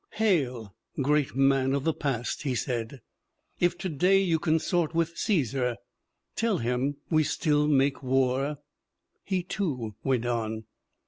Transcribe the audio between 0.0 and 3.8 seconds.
'Hail, great man of the past!' he said. 'If